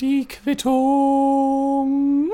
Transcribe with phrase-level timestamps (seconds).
[0.00, 2.30] Die Quittung.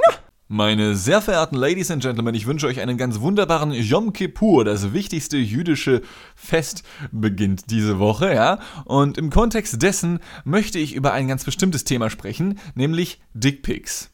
[0.46, 4.64] Meine sehr verehrten Ladies and Gentlemen, ich wünsche euch einen ganz wunderbaren Yom Kippur.
[4.64, 6.02] Das wichtigste jüdische
[6.36, 8.60] Fest beginnt diese Woche, ja.
[8.84, 14.13] Und im Kontext dessen möchte ich über ein ganz bestimmtes Thema sprechen, nämlich Dickpics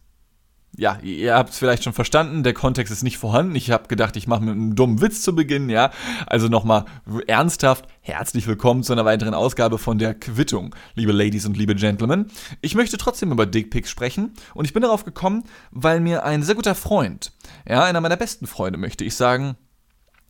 [0.80, 3.54] ja, ihr habt es vielleicht schon verstanden, der Kontext ist nicht vorhanden.
[3.54, 5.90] Ich habe gedacht, ich mache mit einem dummen Witz zu Beginn, ja.
[6.26, 6.86] Also nochmal
[7.26, 12.30] ernsthaft, herzlich willkommen zu einer weiteren Ausgabe von der Quittung, liebe Ladies und liebe Gentlemen.
[12.62, 16.54] Ich möchte trotzdem über Dickpics sprechen und ich bin darauf gekommen, weil mir ein sehr
[16.54, 17.32] guter Freund,
[17.68, 19.56] ja, einer meiner besten Freunde, möchte ich sagen,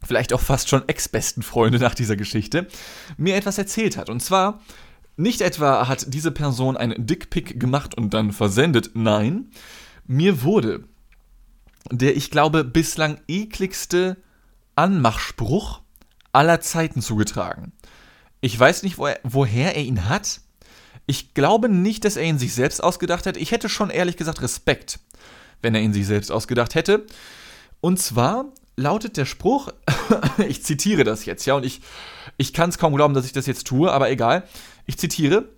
[0.03, 2.67] vielleicht auch fast schon ex-besten Freunde nach dieser Geschichte,
[3.17, 4.11] mir etwas erzählt hat.
[4.11, 4.59] Und zwar,
[5.17, 9.53] nicht etwa hat diese Person einen Dickpick gemacht und dann versendet, nein,
[10.11, 10.83] mir wurde
[11.93, 14.17] der, ich glaube, bislang ekligste
[14.75, 15.83] Anmachspruch
[16.33, 17.73] aller Zeiten zugetragen.
[18.41, 20.41] Ich weiß nicht, woher er ihn hat.
[21.07, 23.37] Ich glaube nicht, dass er ihn sich selbst ausgedacht hat.
[23.37, 24.99] Ich hätte schon ehrlich gesagt Respekt,
[25.63, 27.07] wenn er ihn sich selbst ausgedacht hätte.
[27.81, 29.73] Und zwar lautet der Spruch,
[30.49, 31.83] ich zitiere das jetzt, ja, und ich,
[32.37, 34.43] ich kann es kaum glauben, dass ich das jetzt tue, aber egal.
[34.87, 35.49] Ich zitiere,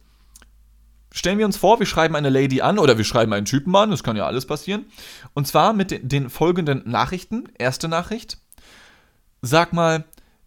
[1.12, 3.90] Stellen wir uns vor, wir schreiben eine Lady an oder wir schreiben einen Typen an,
[3.90, 4.86] das kann ja alles passieren.
[5.34, 7.50] Und zwar mit den, den folgenden Nachrichten.
[7.58, 8.38] Erste Nachricht.
[9.42, 10.04] Sag mal,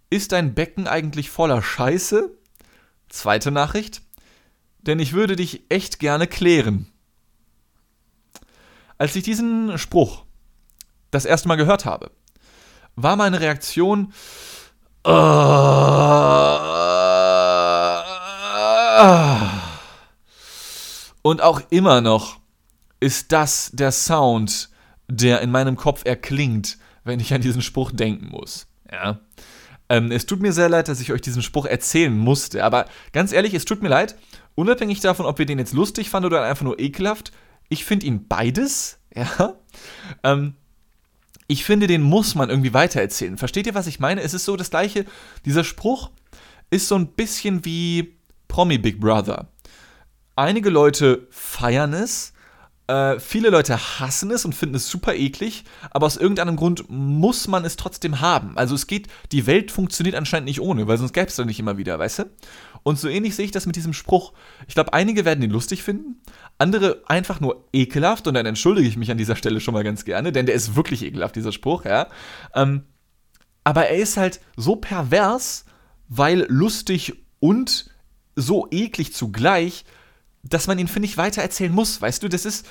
[0.10, 2.32] ist dein Becken eigentlich voller Scheiße?
[3.10, 4.02] Zweite Nachricht.
[4.80, 6.88] Denn ich würde dich echt gerne klären.
[8.98, 10.24] Als ich diesen Spruch
[11.12, 12.12] das erste Mal gehört habe,
[12.96, 14.14] war meine Reaktion.
[15.06, 15.12] Uh,
[19.02, 19.55] uh,
[21.26, 22.38] und auch immer noch
[23.00, 24.70] ist das der Sound,
[25.08, 28.68] der in meinem Kopf erklingt, wenn ich an diesen Spruch denken muss.
[28.92, 29.22] Ja.
[29.90, 33.32] Ähm, es tut mir sehr leid, dass ich euch diesen Spruch erzählen musste, aber ganz
[33.32, 34.16] ehrlich, es tut mir leid,
[34.54, 37.32] unabhängig davon, ob ihr den jetzt lustig fand oder einfach nur ekelhaft,
[37.70, 39.56] ich finde ihn beides, ja.
[40.22, 40.54] Ähm,
[41.48, 43.40] ich finde, den muss man irgendwie weitererzählen.
[43.40, 44.22] Versteht ihr, was ich meine?
[44.22, 45.06] Es ist so das gleiche,
[45.44, 46.12] dieser Spruch
[46.70, 48.16] ist so ein bisschen wie
[48.48, 49.48] Promi Big Brother
[50.36, 52.34] einige Leute feiern es,
[52.88, 57.48] äh, viele Leute hassen es und finden es super eklig, aber aus irgendeinem Grund muss
[57.48, 58.58] man es trotzdem haben.
[58.58, 61.60] Also es geht, die Welt funktioniert anscheinend nicht ohne, weil sonst gäbe es doch nicht
[61.60, 62.24] immer wieder, weißt du?
[62.84, 64.34] Und so ähnlich sehe ich das mit diesem Spruch.
[64.68, 66.22] Ich glaube, einige werden ihn lustig finden,
[66.60, 70.06] andere einfach nur ekelhaft und dann entschuldige ich mich an dieser Stelle schon mal ganz
[70.06, 72.08] gerne, denn der ist wirklich ekelhaft, dieser Spruch, ja.
[72.54, 72.84] Ähm,
[73.64, 75.66] aber er ist halt so pervers,
[76.08, 77.90] weil lustig und
[78.36, 79.86] so eklig zugleich,
[80.48, 82.02] dass man ihn, finde ich, weitererzählen muss.
[82.02, 82.66] Weißt du, das ist.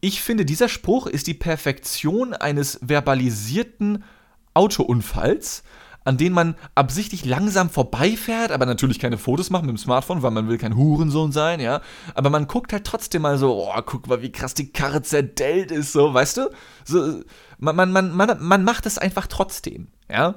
[0.00, 4.04] Ich finde, dieser Spruch ist die Perfektion eines verbalisierten
[4.52, 5.62] Autounfalls,
[6.04, 10.32] an dem man absichtlich langsam vorbeifährt, aber natürlich keine Fotos macht mit dem Smartphone, weil
[10.32, 11.80] man will kein Hurensohn sein, ja.
[12.14, 15.70] Aber man guckt halt trotzdem mal so, oh, guck mal, wie krass die Karre zerdellt
[15.70, 16.50] ist, so, weißt du?
[16.84, 17.22] So,
[17.58, 20.34] man, man, man, man, man macht es einfach trotzdem, ja.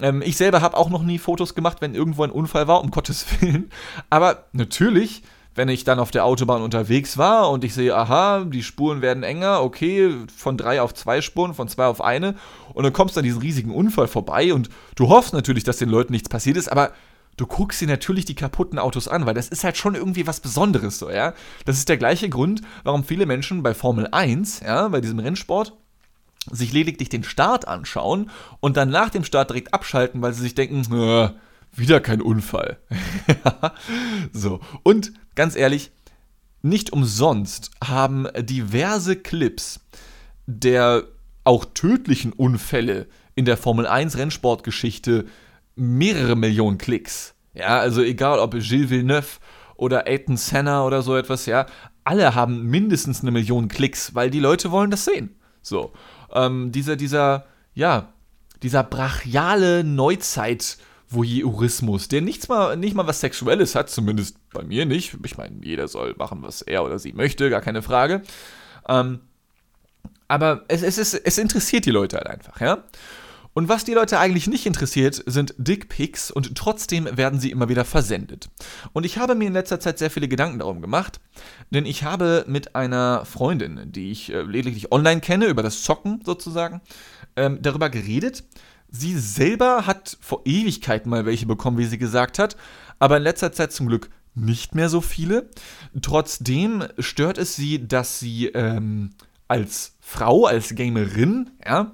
[0.00, 2.90] Ähm, ich selber habe auch noch nie Fotos gemacht, wenn irgendwo ein Unfall war, um
[2.90, 3.70] Gottes Willen.
[4.08, 5.22] Aber natürlich
[5.54, 9.22] wenn ich dann auf der Autobahn unterwegs war und ich sehe, aha, die Spuren werden
[9.22, 12.34] enger, okay, von drei auf zwei Spuren, von zwei auf eine,
[12.72, 15.88] und dann kommst du an diesen riesigen Unfall vorbei und du hoffst natürlich, dass den
[15.88, 16.92] Leuten nichts passiert ist, aber
[17.36, 20.40] du guckst dir natürlich die kaputten Autos an, weil das ist halt schon irgendwie was
[20.40, 21.34] Besonderes so, ja.
[21.64, 25.72] Das ist der gleiche Grund, warum viele Menschen bei Formel 1, ja, bei diesem Rennsport,
[26.50, 30.54] sich lediglich den Start anschauen und dann nach dem Start direkt abschalten, weil sie sich
[30.54, 31.30] denken, äh,
[31.72, 32.78] wieder kein Unfall.
[34.32, 34.60] so.
[34.82, 35.92] Und ganz ehrlich,
[36.62, 39.80] nicht umsonst haben diverse Clips
[40.46, 41.04] der
[41.44, 45.26] auch tödlichen Unfälle in der Formel 1 Rennsportgeschichte
[45.76, 47.34] mehrere Millionen Klicks.
[47.54, 49.38] Ja, also egal ob Gilles Villeneuve
[49.76, 51.66] oder Ayrton Senna oder so etwas, ja,
[52.04, 55.36] alle haben mindestens eine Million Klicks, weil die Leute wollen das sehen.
[55.62, 55.92] So,
[56.32, 58.12] ähm, dieser, dieser, ja,
[58.62, 60.78] dieser brachiale Neuzeit-
[61.10, 65.16] Voyeurismus, der nichts mal, nicht mal was Sexuelles hat, zumindest bei mir nicht.
[65.24, 68.22] Ich meine, jeder soll machen, was er oder sie möchte, gar keine Frage.
[68.88, 69.20] Ähm,
[70.28, 72.84] aber es, es, es, es interessiert die Leute halt einfach, ja.
[73.52, 77.84] Und was die Leute eigentlich nicht interessiert, sind Dickpics und trotzdem werden sie immer wieder
[77.84, 78.48] versendet.
[78.92, 81.20] Und ich habe mir in letzter Zeit sehr viele Gedanken darum gemacht,
[81.70, 86.20] denn ich habe mit einer Freundin, die ich äh, lediglich online kenne, über das Zocken
[86.24, 86.80] sozusagen,
[87.34, 88.44] ähm, darüber geredet,
[88.90, 92.56] Sie selber hat vor Ewigkeiten mal welche bekommen, wie sie gesagt hat,
[92.98, 95.50] aber in letzter Zeit zum Glück nicht mehr so viele.
[96.02, 99.10] Trotzdem stört es sie, dass sie ähm,
[99.48, 101.92] als Frau, als Gamerin, ja,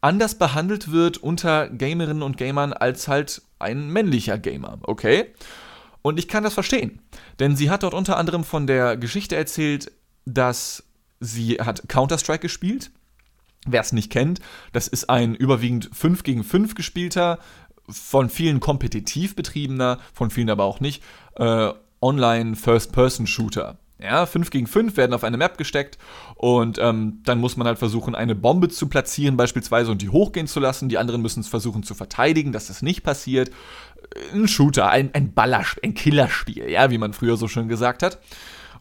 [0.00, 5.32] anders behandelt wird unter Gamerinnen und Gamern als halt ein männlicher Gamer, okay?
[6.02, 7.00] Und ich kann das verstehen.
[7.40, 9.90] Denn sie hat dort unter anderem von der Geschichte erzählt,
[10.24, 10.84] dass
[11.20, 12.90] sie hat Counter-Strike gespielt.
[13.70, 14.40] Wer es nicht kennt,
[14.72, 17.38] das ist ein überwiegend 5 gegen 5 gespielter,
[17.88, 21.02] von vielen kompetitiv betriebener, von vielen aber auch nicht,
[21.36, 23.78] äh, Online-First-Person-Shooter.
[24.00, 25.98] Ja, 5 gegen 5 werden auf eine Map gesteckt
[26.36, 30.46] und ähm, dann muss man halt versuchen, eine Bombe zu platzieren beispielsweise und die hochgehen
[30.46, 30.88] zu lassen.
[30.88, 33.50] Die anderen müssen es versuchen zu verteidigen, dass das nicht passiert.
[34.32, 38.20] Ein Shooter, ein, ein Ballerspiel, ein Killerspiel, ja, wie man früher so schön gesagt hat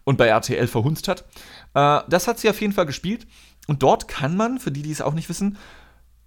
[0.04, 1.26] und bei RTL verhunzt hat.
[1.74, 3.26] Äh, das hat sie auf jeden Fall gespielt
[3.68, 5.58] und dort kann man, für die, die es auch nicht wissen,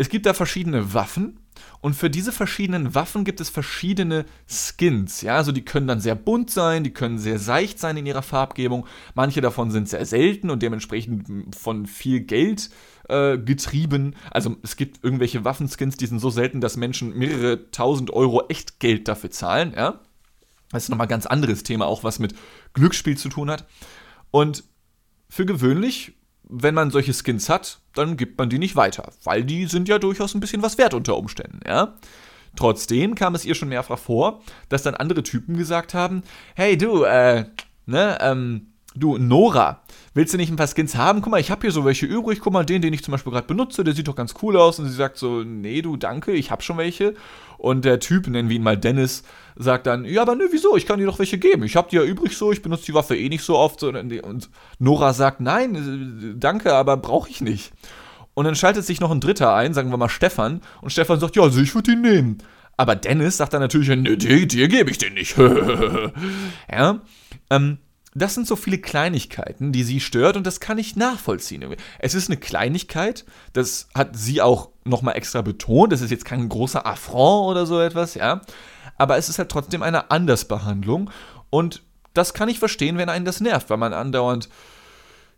[0.01, 1.41] es gibt da verschiedene Waffen
[1.83, 5.21] und für diese verschiedenen Waffen gibt es verschiedene Skins.
[5.21, 8.23] Ja, also die können dann sehr bunt sein, die können sehr seicht sein in ihrer
[8.23, 8.87] Farbgebung.
[9.15, 12.71] Manche davon sind sehr selten und dementsprechend von viel Geld
[13.11, 14.17] äh, getrieben.
[14.31, 19.07] Also es gibt irgendwelche Waffenskins, die sind so selten, dass Menschen mehrere tausend Euro Echtgeld
[19.07, 19.75] dafür zahlen.
[19.77, 20.01] Ja,
[20.71, 22.35] das ist nochmal ein ganz anderes Thema, auch was mit
[22.73, 23.67] Glücksspiel zu tun hat.
[24.31, 24.65] Und
[25.29, 26.15] für gewöhnlich
[26.51, 29.99] wenn man solche Skins hat, dann gibt man die nicht weiter, weil die sind ja
[29.99, 31.95] durchaus ein bisschen was wert unter Umständen, ja.
[32.57, 36.23] Trotzdem kam es ihr schon mehrfach vor, dass dann andere Typen gesagt haben,
[36.57, 37.45] hey du, äh,
[37.87, 39.83] ne, ähm, du, Nora,
[40.15, 41.23] willst du nicht ein paar Skins haben?
[41.23, 43.33] Guck mal, ich habe hier so welche übrig, guck mal, den, den ich zum Beispiel
[43.33, 44.79] gerade benutze, der sieht doch ganz cool aus.
[44.79, 47.15] Und sie sagt so, nee, du, danke, ich habe schon welche.
[47.59, 49.23] Und der Typ, nennen wir ihn mal Dennis,
[49.57, 50.77] sagt dann, ja, aber nö, wieso?
[50.77, 51.63] Ich kann dir doch welche geben.
[51.63, 53.83] Ich habe die ja übrig so, ich benutze die Waffe eh nicht so oft.
[53.83, 57.73] Und Nora sagt, nein, danke, aber brauche ich nicht.
[58.35, 60.63] Und dann schaltet sich noch ein Dritter ein, sagen wir mal Stefan.
[60.81, 62.39] Und Stefan sagt, ja, also ich würde ihn nehmen.
[62.77, 65.37] Aber Dennis sagt dann natürlich, nee, dir, dir gebe ich den nicht.
[66.73, 67.01] ja,
[67.51, 67.79] ähm,
[68.15, 71.77] das sind so viele Kleinigkeiten, die sie stört und das kann ich nachvollziehen.
[71.99, 76.49] Es ist eine Kleinigkeit, das hat sie auch nochmal extra betont, das ist jetzt kein
[76.49, 78.41] großer Affront oder so etwas, ja,
[78.99, 81.11] aber es ist halt trotzdem eine Andersbehandlung
[81.51, 84.49] und das kann ich verstehen, wenn einen das nervt, weil man andauernd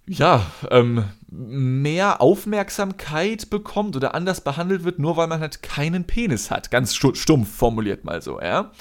[0.07, 6.51] ja, ähm, mehr Aufmerksamkeit bekommt oder anders behandelt wird, nur weil man halt keinen Penis
[6.51, 6.71] hat.
[6.71, 8.73] Ganz stumpf formuliert mal so, ja.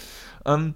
[0.46, 0.74] Ähm,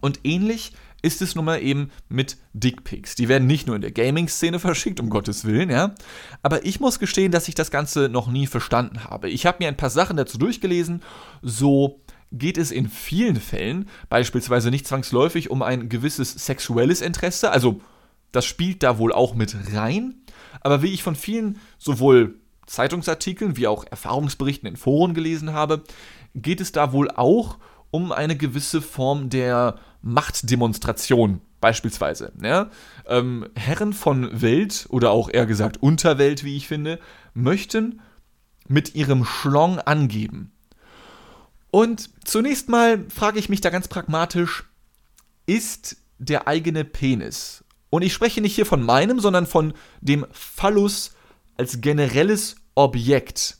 [0.00, 0.72] und ähnlich
[1.04, 3.14] ist es nun mal eben mit Dickpics.
[3.14, 5.94] Die werden nicht nur in der Gaming-Szene verschickt, um Gottes Willen, ja.
[6.42, 9.28] Aber ich muss gestehen, dass ich das Ganze noch nie verstanden habe.
[9.28, 11.02] Ich habe mir ein paar Sachen dazu durchgelesen,
[11.42, 12.00] so
[12.32, 17.80] geht es in vielen Fällen beispielsweise nicht zwangsläufig um ein gewisses sexuelles Interesse, also
[18.32, 20.16] das spielt da wohl auch mit rein,
[20.60, 25.84] aber wie ich von vielen sowohl Zeitungsartikeln wie auch Erfahrungsberichten in Foren gelesen habe,
[26.34, 27.62] geht es da wohl auch um
[28.12, 32.32] eine gewisse Form der Machtdemonstration beispielsweise.
[32.42, 32.70] Ja?
[33.06, 36.98] Ähm, Herren von Welt oder auch eher gesagt Unterwelt, wie ich finde,
[37.32, 38.00] möchten
[38.68, 40.52] mit ihrem Schlong angeben.
[41.70, 44.64] Und zunächst mal frage ich mich da ganz pragmatisch,
[45.46, 47.64] ist der eigene Penis,
[47.94, 51.12] und ich spreche nicht hier von meinem, sondern von dem Phallus
[51.56, 53.58] als generelles Objekt,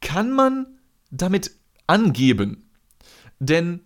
[0.00, 0.78] kann man
[1.10, 1.50] damit
[1.86, 2.67] angeben?
[3.38, 3.80] Denn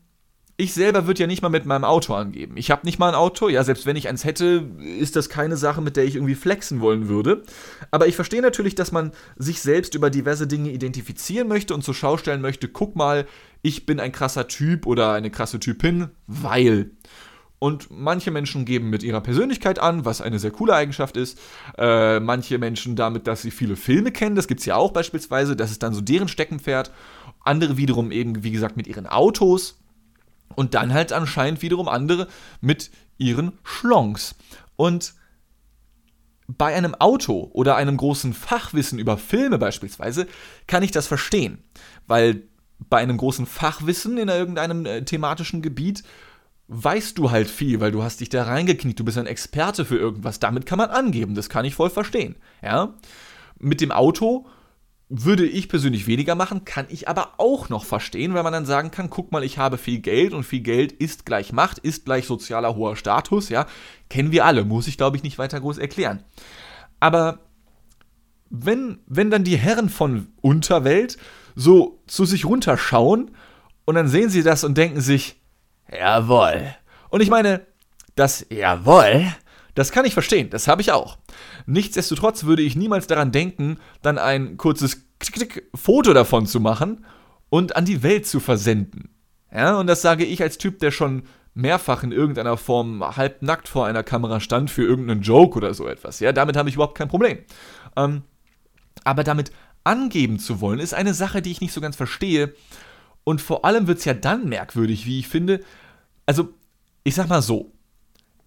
[0.56, 2.56] ich selber würde ja nicht mal mit meinem Auto angeben.
[2.56, 3.48] Ich habe nicht mal ein Auto.
[3.48, 4.68] Ja, selbst wenn ich eins hätte,
[4.98, 7.42] ist das keine Sache, mit der ich irgendwie flexen wollen würde.
[7.90, 11.94] Aber ich verstehe natürlich, dass man sich selbst über diverse Dinge identifizieren möchte und zur
[11.94, 13.26] Schau stellen möchte, guck mal,
[13.62, 16.92] ich bin ein krasser Typ oder eine krasse Typin, weil.
[17.62, 21.38] Und manche Menschen geben mit ihrer Persönlichkeit an, was eine sehr coole Eigenschaft ist.
[21.78, 25.54] Äh, manche Menschen damit, dass sie viele Filme kennen, das gibt es ja auch beispielsweise,
[25.54, 26.90] das ist dann so deren Steckenpferd.
[27.44, 29.78] Andere wiederum eben, wie gesagt, mit ihren Autos
[30.56, 32.26] und dann halt anscheinend wiederum andere
[32.60, 34.34] mit ihren Schlongs.
[34.74, 35.14] Und
[36.48, 40.26] bei einem Auto oder einem großen Fachwissen über Filme beispielsweise
[40.66, 41.62] kann ich das verstehen,
[42.08, 42.42] weil
[42.90, 46.02] bei einem großen Fachwissen in irgendeinem äh, thematischen Gebiet
[46.72, 49.98] weißt du halt viel, weil du hast dich da reingekniet, du bist ein Experte für
[49.98, 52.94] irgendwas, damit kann man angeben, das kann ich voll verstehen, ja?
[53.58, 54.46] Mit dem Auto
[55.10, 58.90] würde ich persönlich weniger machen, kann ich aber auch noch verstehen, weil man dann sagen
[58.90, 62.26] kann, guck mal, ich habe viel Geld und viel Geld ist gleich Macht, ist gleich
[62.26, 63.66] sozialer hoher Status, ja,
[64.08, 66.22] kennen wir alle, muss ich glaube ich nicht weiter groß erklären.
[67.00, 67.40] Aber
[68.48, 71.18] wenn, wenn dann die Herren von Unterwelt
[71.54, 73.32] so zu sich runterschauen
[73.84, 75.41] und dann sehen sie das und denken sich,
[75.92, 76.74] jawohl.
[77.10, 77.66] Und ich meine,
[78.14, 79.32] das jawohl
[79.74, 81.18] das kann ich verstehen, das habe ich auch.
[81.66, 85.06] Nichtsdestotrotz würde ich niemals daran denken, dann ein kurzes
[85.74, 87.06] Foto davon zu machen
[87.48, 89.10] und an die Welt zu versenden.
[89.52, 91.22] Ja, und das sage ich als Typ, der schon
[91.54, 96.20] mehrfach in irgendeiner Form halbnackt vor einer Kamera stand für irgendeinen Joke oder so etwas.
[96.20, 97.38] Ja, damit habe ich überhaupt kein Problem.
[97.96, 98.22] Ähm,
[99.04, 99.52] aber damit
[99.84, 102.54] angeben zu wollen, ist eine Sache, die ich nicht so ganz verstehe.
[103.24, 105.60] Und vor allem wird es ja dann merkwürdig, wie ich finde.
[106.32, 106.48] Also,
[107.04, 107.74] ich sag mal so,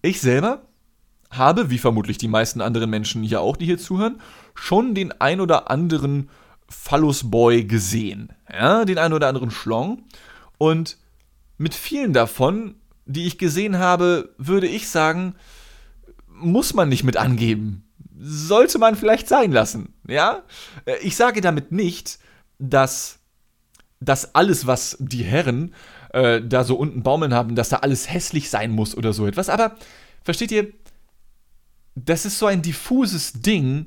[0.02, 0.62] ich selber
[1.30, 4.20] habe, wie vermutlich die meisten anderen Menschen hier auch, die hier zuhören,
[4.56, 6.28] schon den ein oder anderen
[6.68, 8.32] Phallus-Boy gesehen.
[8.52, 10.02] Ja, den ein oder anderen Schlong.
[10.58, 10.96] Und
[11.58, 12.74] mit vielen davon,
[13.04, 15.36] die ich gesehen habe, würde ich sagen,
[16.26, 17.84] muss man nicht mit angeben.
[18.18, 19.94] Sollte man vielleicht sein lassen.
[20.08, 20.42] Ja?
[21.02, 22.18] Ich sage damit nicht,
[22.58, 23.20] dass,
[24.00, 25.72] dass alles, was die Herren
[26.16, 29.50] äh, da so unten baumeln haben, dass da alles hässlich sein muss oder so etwas.
[29.50, 29.76] Aber
[30.24, 30.68] versteht ihr,
[31.94, 33.86] das ist so ein diffuses Ding,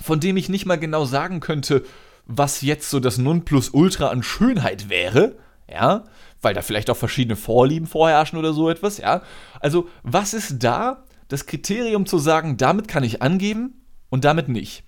[0.00, 1.84] von dem ich nicht mal genau sagen könnte,
[2.26, 5.36] was jetzt so das Nonplusultra an Schönheit wäre,
[5.70, 6.04] ja,
[6.42, 9.22] weil da vielleicht auch verschiedene Vorlieben vorherrschen oder so etwas, ja.
[9.60, 14.82] Also, was ist da das Kriterium zu sagen, damit kann ich angeben und damit nicht?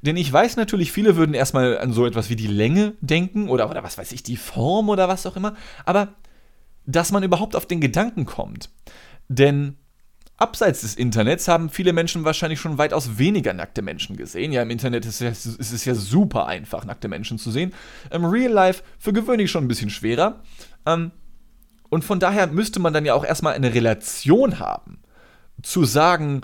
[0.00, 3.68] Denn ich weiß natürlich, viele würden erstmal an so etwas wie die Länge denken oder,
[3.68, 6.14] oder was weiß ich, die Form oder was auch immer, aber
[6.86, 8.70] dass man überhaupt auf den Gedanken kommt.
[9.28, 9.76] Denn
[10.42, 14.50] Abseits des Internets haben viele Menschen wahrscheinlich schon weitaus weniger nackte Menschen gesehen.
[14.50, 17.72] Ja, im Internet ist es, ja, ist es ja super einfach, nackte Menschen zu sehen.
[18.10, 20.42] Im Real Life für gewöhnlich schon ein bisschen schwerer.
[20.84, 21.12] Ähm,
[21.90, 24.98] und von daher müsste man dann ja auch erstmal eine Relation haben.
[25.62, 26.40] Zu sagen,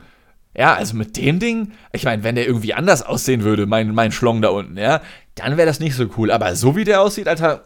[0.57, 4.12] ja, also mit dem Ding, ich meine, wenn der irgendwie anders aussehen würde, mein, mein
[4.12, 5.02] Schlong da unten, ja,
[5.35, 6.31] dann wäre das nicht so cool.
[6.31, 7.64] Aber so wie der aussieht, Alter,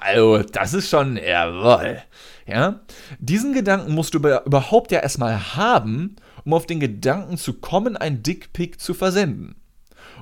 [0.00, 2.02] also, das ist schon, jawoll.
[2.46, 2.80] Ja?
[3.18, 8.22] Diesen Gedanken musst du überhaupt ja erstmal haben, um auf den Gedanken zu kommen, ein
[8.22, 9.54] Dickpick zu versenden.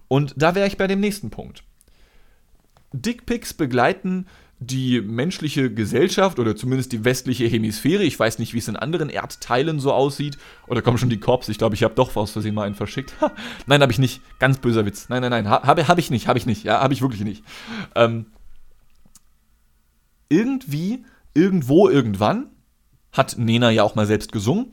[0.08, 1.64] Und da wäre ich bei dem nächsten Punkt.
[2.92, 4.26] Dickpics begleiten
[4.66, 8.02] die menschliche Gesellschaft oder zumindest die westliche Hemisphäre.
[8.02, 10.38] Ich weiß nicht, wie es in anderen Erdteilen so aussieht.
[10.66, 11.48] Oder kommen schon die Cops?
[11.48, 13.14] Ich glaube, ich habe doch aus Versehen mal einen verschickt.
[13.66, 14.20] nein, habe ich nicht.
[14.38, 15.08] Ganz böser Witz.
[15.08, 15.48] Nein, nein, nein.
[15.48, 16.28] Habe hab ich nicht.
[16.28, 16.64] Habe ich nicht.
[16.64, 17.44] Ja, habe ich wirklich nicht.
[17.94, 18.26] Ähm,
[20.28, 21.04] irgendwie
[21.34, 22.50] irgendwo, irgendwann,
[23.12, 24.70] hat Nena ja auch mal selbst gesungen,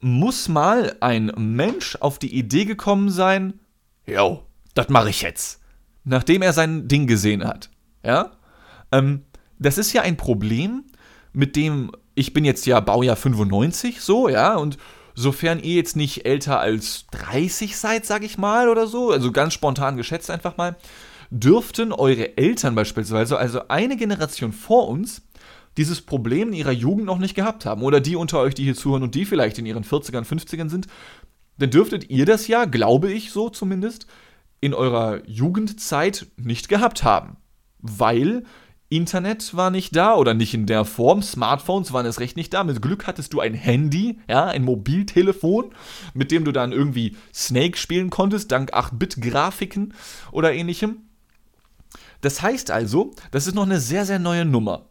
[0.00, 3.60] muss mal ein Mensch auf die Idee gekommen sein,
[4.06, 4.44] jo,
[4.74, 5.60] das mache ich jetzt.
[6.04, 7.68] Nachdem er sein Ding gesehen hat.
[8.04, 8.32] Ja?
[8.92, 9.24] Ähm,
[9.58, 10.84] das ist ja ein Problem,
[11.32, 14.78] mit dem, ich bin jetzt ja Baujahr 95, so, ja, und
[15.14, 19.54] sofern ihr jetzt nicht älter als 30 seid, sag ich mal, oder so, also ganz
[19.54, 20.76] spontan geschätzt einfach mal,
[21.30, 25.22] dürften eure Eltern beispielsweise, also eine Generation vor uns,
[25.76, 27.82] dieses Problem in ihrer Jugend noch nicht gehabt haben.
[27.82, 30.88] Oder die unter euch, die hier zuhören und die vielleicht in ihren 40ern, 50ern sind,
[31.58, 34.06] dann dürftet ihr das ja, glaube ich so zumindest,
[34.60, 37.36] in eurer Jugendzeit nicht gehabt haben.
[37.78, 38.44] Weil
[38.90, 42.64] Internet war nicht da oder nicht in der Form, Smartphones waren es recht nicht da.
[42.64, 45.72] Mit Glück hattest du ein Handy, ja, ein Mobiltelefon,
[46.14, 49.92] mit dem du dann irgendwie Snake spielen konntest, dank 8-Bit-Grafiken
[50.32, 51.02] oder ähnlichem.
[52.22, 54.86] Das heißt also, das ist noch eine sehr, sehr neue Nummer.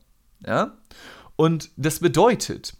[0.46, 0.77] Ja?
[1.36, 2.77] Und das bedeutet,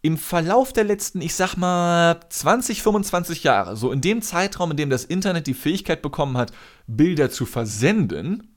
[0.00, 4.76] im Verlauf der letzten, ich sag mal, 20, 25 Jahre, so in dem Zeitraum, in
[4.76, 6.52] dem das Internet die Fähigkeit bekommen hat,
[6.86, 8.53] Bilder zu versenden,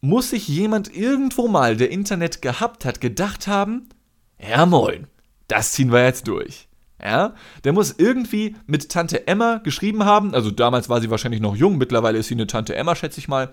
[0.00, 3.88] muss sich jemand irgendwo mal, der Internet gehabt hat, gedacht haben,
[4.38, 5.06] ja moin,
[5.48, 6.68] das ziehen wir jetzt durch.
[7.02, 11.56] Ja, der muss irgendwie mit Tante Emma geschrieben haben, also damals war sie wahrscheinlich noch
[11.56, 13.52] jung, mittlerweile ist sie eine Tante Emma, schätze ich mal,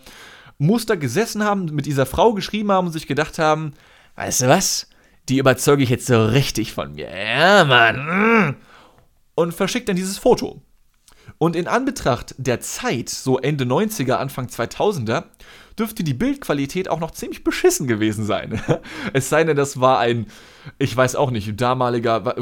[0.58, 3.74] muss da gesessen haben, mit dieser Frau geschrieben haben und sich gedacht haben,
[4.16, 4.90] weißt du was,
[5.30, 7.10] die überzeuge ich jetzt so richtig von mir.
[7.10, 8.58] Ja, Mann.
[9.36, 10.62] Und verschickt dann dieses Foto.
[11.38, 15.26] Und in Anbetracht der Zeit, so Ende 90er, Anfang 2000er,
[15.78, 18.62] dürfte die Bildqualität auch noch ziemlich beschissen gewesen sein.
[19.14, 20.28] es sei denn, das war ein,
[20.80, 22.36] ich weiß auch nicht, damaliger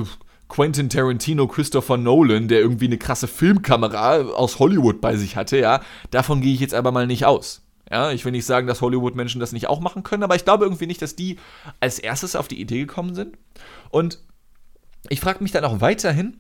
[0.47, 5.81] Quentin Tarantino, Christopher Nolan, der irgendwie eine krasse Filmkamera aus Hollywood bei sich hatte, ja.
[6.11, 7.63] Davon gehe ich jetzt aber mal nicht aus.
[7.91, 10.65] Ja, ich will nicht sagen, dass Hollywood-Menschen das nicht auch machen können, aber ich glaube
[10.65, 11.37] irgendwie nicht, dass die
[11.79, 13.37] als erstes auf die Idee gekommen sind.
[13.89, 14.19] Und
[15.09, 16.37] ich frage mich dann auch weiterhin,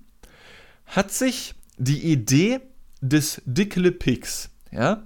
[0.87, 2.61] hat sich die Idee
[3.01, 5.03] des Dickle-Pix, ja,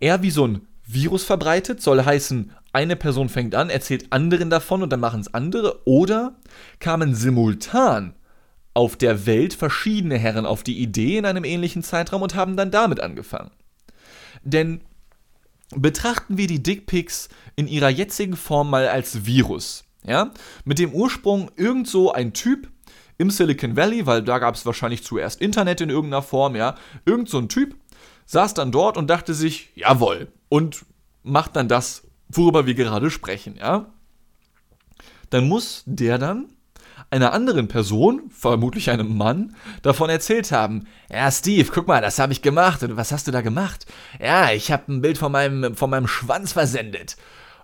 [0.00, 4.82] eher wie so ein Virus verbreitet, soll heißen, eine Person fängt an, erzählt anderen davon
[4.82, 6.36] und dann machen es andere, oder
[6.78, 8.14] kamen simultan
[8.74, 12.70] auf der Welt verschiedene Herren auf die Idee in einem ähnlichen Zeitraum und haben dann
[12.70, 13.50] damit angefangen.
[14.42, 14.82] Denn
[15.74, 19.84] Betrachten wir die Dickpics in ihrer jetzigen Form mal als Virus.
[20.04, 20.32] Ja?
[20.64, 22.68] Mit dem Ursprung irgend so ein Typ
[23.18, 26.74] im Silicon Valley, weil da gab es wahrscheinlich zuerst Internet in irgendeiner Form, ja.
[27.04, 27.76] Irgend so ein Typ
[28.26, 30.84] saß dann dort und dachte sich, jawohl, und
[31.22, 33.86] macht dann das, worüber wir gerade sprechen, ja.
[35.30, 36.52] Dann muss der dann
[37.10, 40.86] einer anderen Person, vermutlich einem Mann, davon erzählt haben.
[41.10, 42.82] Ja, Steve, guck mal, das habe ich gemacht.
[42.82, 43.86] Und was hast du da gemacht?
[44.20, 47.16] Ja, ich habe ein Bild von meinem, von meinem Schwanz versendet.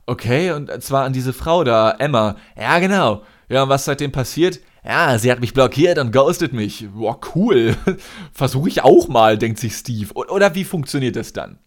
[0.06, 2.36] Okay, und zwar an diese Frau da, Emma.
[2.56, 3.22] Ja, genau.
[3.48, 4.60] Ja, und was seitdem passiert?
[4.84, 6.88] Ja, sie hat mich blockiert und ghostet mich.
[6.92, 7.76] Boah, cool.
[8.32, 10.12] Versuche ich auch mal, denkt sich Steve.
[10.14, 11.58] Oder wie funktioniert das dann?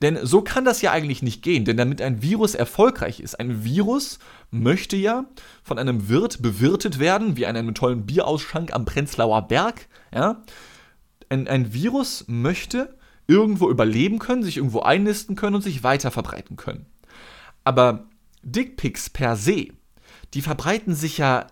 [0.00, 3.64] Denn so kann das ja eigentlich nicht gehen, denn damit ein Virus erfolgreich ist, ein
[3.64, 4.18] Virus
[4.50, 5.24] möchte ja
[5.62, 10.42] von einem Wirt bewirtet werden, wie an einem tollen Bierausschank am Prenzlauer Berg, ja.
[11.28, 12.94] Ein, ein Virus möchte
[13.26, 16.86] irgendwo überleben können, sich irgendwo einnisten können und sich weiter verbreiten können.
[17.64, 18.06] Aber
[18.42, 19.68] Dickpics per se,
[20.34, 21.46] die verbreiten sich ja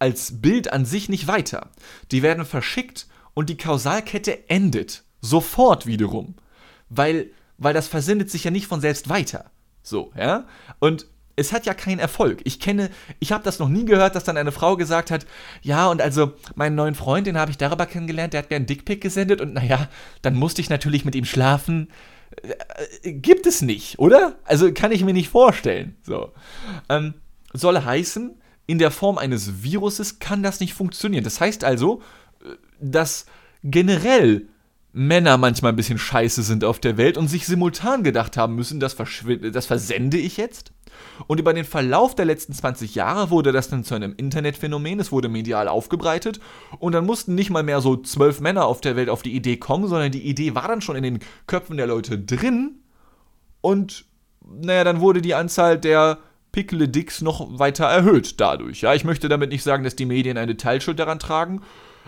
[0.00, 1.70] als Bild an sich nicht weiter.
[2.10, 6.34] Die werden verschickt und die Kausalkette endet sofort wiederum,
[6.88, 7.30] weil
[7.60, 9.50] weil das versendet sich ja nicht von selbst weiter.
[9.82, 10.46] So, ja?
[10.78, 12.40] Und es hat ja keinen Erfolg.
[12.44, 15.26] Ich kenne, ich habe das noch nie gehört, dass dann eine Frau gesagt hat,
[15.62, 18.66] ja, und also meinen neuen Freund, den habe ich darüber kennengelernt, der hat mir einen
[18.66, 19.88] Dickpick gesendet und naja,
[20.22, 21.88] dann musste ich natürlich mit ihm schlafen.
[23.02, 24.38] Äh, gibt es nicht, oder?
[24.44, 25.96] Also kann ich mir nicht vorstellen.
[26.02, 26.32] So.
[26.88, 27.14] Ähm,
[27.52, 31.24] soll heißen, in der Form eines Viruses kann das nicht funktionieren.
[31.24, 32.02] Das heißt also,
[32.42, 33.26] äh, dass
[33.62, 34.48] generell
[34.92, 38.80] Männer manchmal ein bisschen scheiße sind auf der Welt und sich simultan gedacht haben müssen,
[38.80, 40.72] das, das versende ich jetzt.
[41.26, 45.12] Und über den Verlauf der letzten 20 Jahre wurde das dann zu einem Internetphänomen, es
[45.12, 46.40] wurde medial aufgebreitet
[46.78, 49.56] und dann mussten nicht mal mehr so zwölf Männer auf der Welt auf die Idee
[49.56, 52.80] kommen, sondern die Idee war dann schon in den Köpfen der Leute drin
[53.60, 54.06] und
[54.44, 56.18] naja, dann wurde die Anzahl der
[56.52, 58.80] Pickle Dicks noch weiter erhöht dadurch.
[58.80, 61.62] Ja, ich möchte damit nicht sagen, dass die Medien eine Teilschuld daran tragen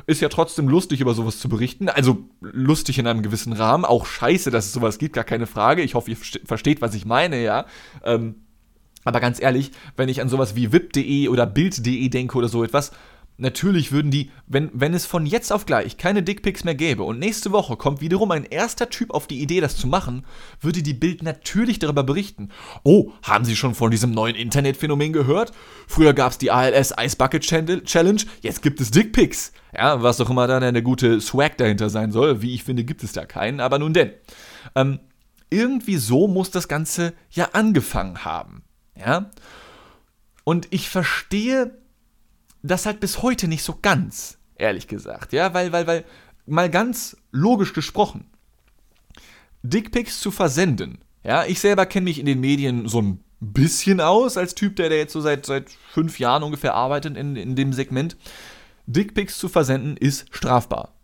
[0.06, 1.88] ist ja trotzdem lustig, über sowas zu berichten.
[1.88, 3.84] Also lustig in einem gewissen Rahmen.
[3.84, 5.82] Auch scheiße, dass es sowas gibt, gar keine Frage.
[5.82, 7.66] Ich hoffe, ihr versteht, was ich meine, ja.
[8.04, 8.37] Ähm,
[9.04, 12.92] aber ganz ehrlich, wenn ich an sowas wie wip.de oder bild.de denke oder so etwas,
[13.36, 17.18] natürlich würden die, wenn, wenn es von jetzt auf gleich keine Dickpics mehr gäbe und
[17.18, 20.24] nächste Woche kommt wiederum ein erster Typ auf die Idee, das zu machen,
[20.60, 22.50] würde die Bild natürlich darüber berichten.
[22.84, 25.52] Oh, haben Sie schon von diesem neuen Internetphänomen gehört?
[25.86, 29.52] Früher gab es die ALS Ice Bucket Challenge, jetzt gibt es Dickpics.
[29.74, 32.42] Ja, was auch immer dann eine gute Swag dahinter sein soll.
[32.42, 34.12] Wie ich finde, gibt es da keinen, aber nun denn.
[34.75, 35.00] Ähm,
[35.49, 38.62] irgendwie so muss das Ganze ja angefangen haben.
[38.97, 39.30] Ja?
[40.45, 41.81] Und ich verstehe
[42.62, 45.32] das halt bis heute nicht so ganz, ehrlich gesagt.
[45.32, 46.04] Ja, weil, weil, weil,
[46.46, 48.26] mal ganz logisch gesprochen,
[49.62, 50.98] Dickpics zu versenden.
[51.25, 54.88] Ja, ich selber kenne mich in den Medien so ein bisschen aus, als Typ, der,
[54.88, 58.16] der jetzt so seit, seit fünf Jahren ungefähr arbeitet in, in dem Segment.
[58.86, 60.94] Dickpics zu versenden ist strafbar.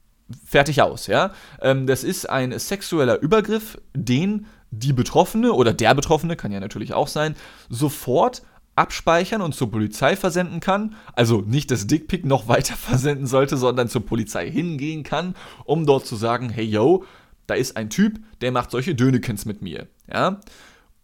[0.45, 1.33] Fertig aus, ja.
[1.61, 6.93] Ähm, das ist ein sexueller Übergriff, den die Betroffene oder der Betroffene, kann ja natürlich
[6.93, 7.35] auch sein,
[7.71, 8.43] sofort
[8.79, 13.89] abspeichern und zur Polizei versenden kann, also nicht das Dickpick noch weiter versenden sollte, sondern
[13.89, 17.05] zur Polizei hingehen kann, um dort zu sagen, hey yo,
[17.47, 20.41] da ist ein Typ, der macht solche Dönekens mit mir, ja?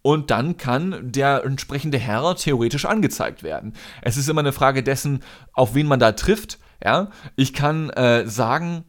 [0.01, 3.73] Und dann kann der entsprechende Herr theoretisch angezeigt werden.
[4.03, 7.09] Es ist immer eine Frage dessen, auf wen man da trifft, ja?
[7.35, 8.85] Ich kann äh, sagen,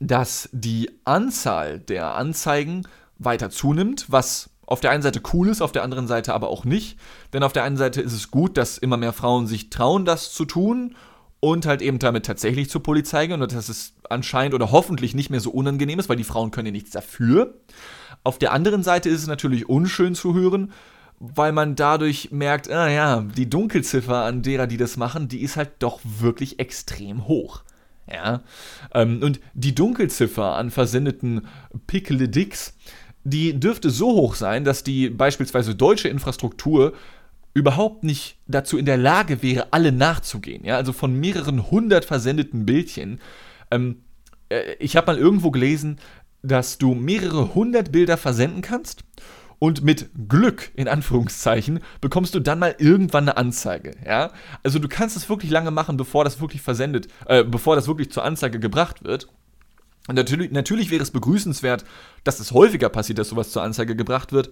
[0.00, 2.86] dass die Anzahl der Anzeigen
[3.18, 6.66] weiter zunimmt, was auf der einen Seite cool ist, auf der anderen Seite aber auch
[6.66, 6.98] nicht.
[7.32, 10.30] Denn auf der einen Seite ist es gut, dass immer mehr Frauen sich trauen, das
[10.30, 10.94] zu tun
[11.40, 15.30] und halt eben damit tatsächlich zur Polizei gehen und dass es anscheinend oder hoffentlich nicht
[15.30, 17.54] mehr so unangenehm ist, weil die Frauen können ja nichts dafür.
[18.24, 20.72] Auf der anderen Seite ist es natürlich unschön zu hören,
[21.18, 25.56] weil man dadurch merkt, ah ja, die Dunkelziffer an derer, die das machen, die ist
[25.56, 27.62] halt doch wirklich extrem hoch.
[28.06, 28.42] Ja,
[28.94, 31.46] ähm, und die Dunkelziffer an versendeten
[31.86, 32.74] Pickle Dicks
[33.24, 36.94] die dürfte so hoch sein, dass die beispielsweise deutsche Infrastruktur
[37.54, 40.64] überhaupt nicht dazu in der Lage wäre, alle nachzugehen.
[40.64, 43.20] Ja, also von mehreren hundert versendeten Bildchen.
[43.70, 44.02] Ähm,
[44.48, 45.98] äh, ich habe mal irgendwo gelesen,
[46.42, 49.02] dass du mehrere hundert Bilder versenden kannst
[49.58, 53.96] und mit Glück, in Anführungszeichen, bekommst du dann mal irgendwann eine Anzeige.
[54.06, 54.30] Ja?
[54.62, 58.12] Also du kannst es wirklich lange machen, bevor das wirklich versendet, äh, bevor das wirklich
[58.12, 59.28] zur Anzeige gebracht wird.
[60.08, 61.84] Und natürlich, natürlich wäre es begrüßenswert,
[62.24, 64.50] dass es häufiger passiert, dass sowas zur Anzeige gebracht wird.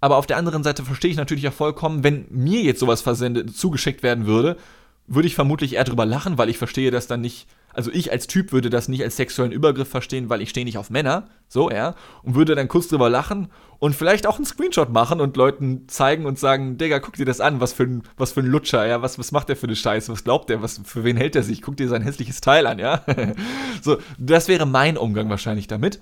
[0.00, 3.56] Aber auf der anderen Seite verstehe ich natürlich auch vollkommen, wenn mir jetzt sowas versendet,
[3.56, 4.56] zugeschickt werden würde,
[5.06, 8.26] würde ich vermutlich eher drüber lachen, weil ich verstehe das dann nicht also ich als
[8.26, 11.70] Typ würde das nicht als sexuellen Übergriff verstehen, weil ich stehe nicht auf Männer, so,
[11.70, 15.88] ja, und würde dann kurz drüber lachen und vielleicht auch einen Screenshot machen und Leuten
[15.88, 18.86] zeigen und sagen, Digga, guck dir das an, was für ein, was für ein Lutscher,
[18.86, 21.36] ja, was, was macht der für eine Scheiße, was glaubt der, was, für wen hält
[21.36, 23.04] er sich, guck dir sein hässliches Teil an, ja.
[23.82, 26.00] so, das wäre mein Umgang wahrscheinlich damit.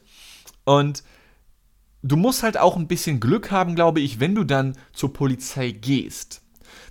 [0.65, 1.03] Und
[2.03, 5.71] du musst halt auch ein bisschen Glück haben, glaube ich, wenn du dann zur Polizei
[5.71, 6.42] gehst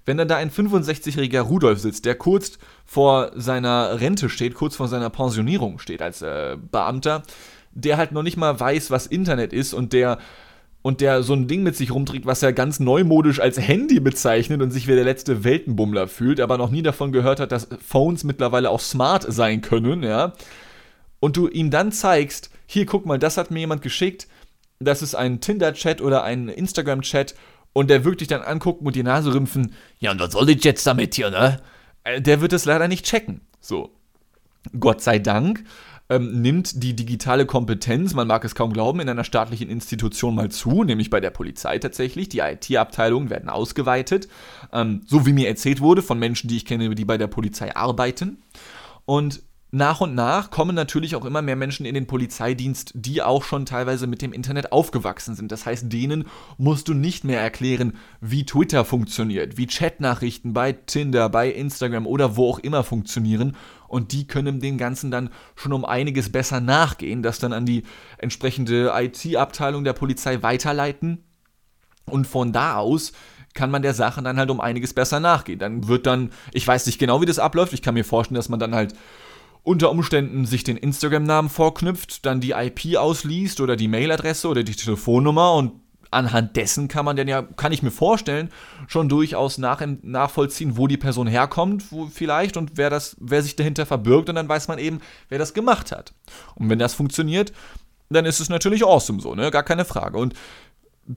[0.05, 4.87] wenn dann da ein 65-jähriger Rudolf sitzt, der kurz vor seiner Rente steht, kurz vor
[4.87, 7.23] seiner Pensionierung steht als äh, Beamter,
[7.73, 10.17] der halt noch nicht mal weiß, was Internet ist und der
[10.83, 14.61] und der so ein Ding mit sich rumträgt, was er ganz neumodisch als Handy bezeichnet
[14.61, 18.23] und sich wie der letzte Weltenbummler fühlt, aber noch nie davon gehört hat, dass Phones
[18.23, 20.33] mittlerweile auch smart sein können, ja.
[21.19, 24.27] Und du ihm dann zeigst, hier guck mal, das hat mir jemand geschickt,
[24.79, 27.35] das ist ein Tinder-Chat oder ein Instagram-Chat
[27.73, 30.85] und der wirklich dann angucken und die Nase rümpfen, ja, und was soll ich jetzt
[30.85, 31.61] damit hier, ne?
[32.03, 33.41] Äh, der wird es leider nicht checken.
[33.59, 33.91] So.
[34.79, 35.63] Gott sei Dank
[36.11, 40.49] ähm, nimmt die digitale Kompetenz, man mag es kaum glauben, in einer staatlichen Institution mal
[40.49, 42.27] zu, nämlich bei der Polizei tatsächlich.
[42.27, 44.27] Die IT-Abteilungen werden ausgeweitet,
[44.73, 47.75] ähm, so wie mir erzählt wurde von Menschen, die ich kenne, die bei der Polizei
[47.75, 48.43] arbeiten.
[49.05, 49.41] Und
[49.73, 53.65] nach und nach kommen natürlich auch immer mehr Menschen in den Polizeidienst, die auch schon
[53.65, 55.49] teilweise mit dem Internet aufgewachsen sind.
[55.49, 56.25] Das heißt, denen
[56.57, 62.35] musst du nicht mehr erklären, wie Twitter funktioniert, wie Chatnachrichten bei Tinder, bei Instagram oder
[62.35, 63.55] wo auch immer funktionieren.
[63.87, 67.83] Und die können dem Ganzen dann schon um einiges besser nachgehen, das dann an die
[68.17, 71.23] entsprechende IT-Abteilung der Polizei weiterleiten.
[72.05, 73.13] Und von da aus
[73.53, 75.59] kann man der Sache dann halt um einiges besser nachgehen.
[75.59, 78.49] Dann wird dann, ich weiß nicht genau, wie das abläuft, ich kann mir vorstellen, dass
[78.49, 78.93] man dann halt
[79.63, 84.75] unter Umständen sich den Instagram-Namen vorknüpft, dann die IP ausliest oder die Mailadresse oder die
[84.75, 85.73] Telefonnummer und
[86.09, 88.49] anhand dessen kann man dann ja, kann ich mir vorstellen,
[88.87, 93.55] schon durchaus nach, nachvollziehen, wo die Person herkommt, wo vielleicht und wer das, wer sich
[93.55, 96.13] dahinter verbirgt und dann weiß man eben, wer das gemacht hat.
[96.55, 97.53] Und wenn das funktioniert,
[98.09, 99.51] dann ist es natürlich awesome so, ne?
[99.51, 100.17] Gar keine Frage.
[100.17, 100.33] Und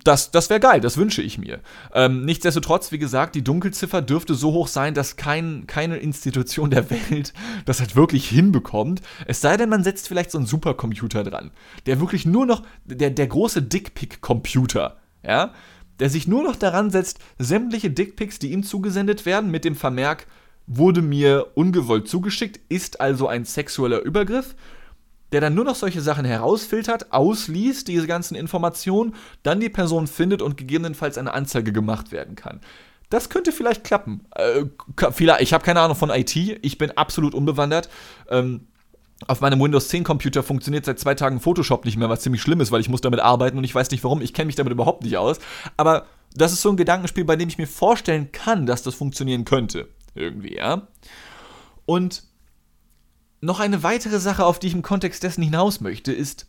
[0.03, 1.61] das, das wäre geil, das wünsche ich mir.
[1.93, 6.91] Ähm, nichtsdestotrotz, wie gesagt, die Dunkelziffer dürfte so hoch sein, dass kein, keine Institution der
[6.91, 7.33] Welt
[7.65, 9.03] das halt wirklich hinbekommt.
[9.27, 11.51] Es sei denn, man setzt vielleicht so einen Supercomputer dran,
[11.87, 15.53] der wirklich nur noch, der, der große Dickpick-Computer, ja,
[16.01, 20.27] der sich nur noch daran setzt, sämtliche Dickpics, die ihm zugesendet werden, mit dem Vermerk,
[20.67, 24.57] wurde mir ungewollt zugeschickt, ist also ein sexueller Übergriff
[25.35, 30.43] der dann nur noch solche Sachen herausfiltert, ausliest, diese ganzen Informationen, dann die Person findet
[30.43, 32.61] und gegebenenfalls eine Anzeige gemacht werden kann.
[33.11, 34.21] Das könnte vielleicht klappen.
[34.37, 34.67] Äh,
[35.11, 37.89] vielleicht, ich habe keine Ahnung von IT, ich bin absolut unbewandert.
[38.31, 38.69] Ähm,
[39.27, 42.61] auf meinem Windows 10 Computer funktioniert seit zwei Tagen Photoshop nicht mehr, was ziemlich schlimm
[42.61, 44.23] ist, weil ich muss damit arbeiten und ich weiß nicht warum.
[44.23, 45.41] Ich kenne mich damit überhaupt nicht aus.
[45.77, 49.45] Aber das ist so ein Gedankenspiel, bei dem ich mir vorstellen kann, dass das funktionieren
[49.45, 49.89] könnte.
[50.15, 50.87] Irgendwie, ja.
[51.87, 52.23] Und
[53.45, 56.47] noch eine weitere Sache, auf die ich im Kontext dessen hinaus möchte, ist,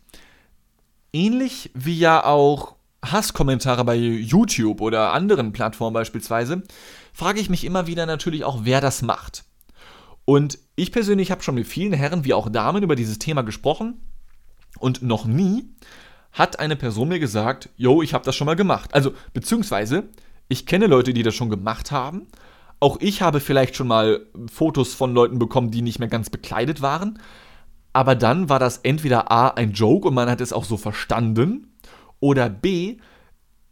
[1.14, 6.64] ähnlich wie ja auch Hasskommentare bei YouTube oder anderen Plattformen beispielsweise,
[7.14, 9.44] frage ich mich immer wieder natürlich auch, wer das macht.
[10.24, 14.02] Und ich persönlich habe schon mit vielen Herren wie auch Damen über dieses Thema gesprochen
[14.80, 15.70] und noch nie
[16.32, 18.94] hat eine Person mir gesagt, yo, ich habe das schon mal gemacht.
[18.94, 20.10] Also, beziehungsweise,
[20.50, 22.28] ich kenne Leute, die das schon gemacht haben
[22.86, 26.84] auch ich habe vielleicht schon mal Fotos von Leuten bekommen, die nicht mehr ganz bekleidet
[26.84, 27.18] waren.
[27.94, 31.74] Aber dann war das entweder A ein Joke und man hat es auch so verstanden.
[32.20, 32.98] Oder B,